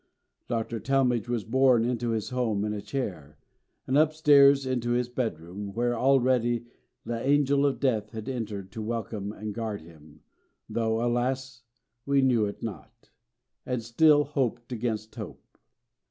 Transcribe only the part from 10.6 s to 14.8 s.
though, alas! we knew it not, and still hoped